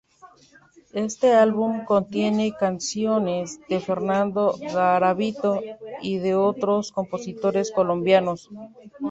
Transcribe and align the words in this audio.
Este 0.95 1.35
álbum 1.35 1.83
contiene 1.85 2.53
canciones 2.59 3.59
de 3.69 3.79
Fernando 3.79 4.55
Garavito 4.73 5.61
y 6.01 6.17
de 6.17 6.33
otros 6.33 6.91
compositores 6.91 7.71
colombianos. 7.71 8.49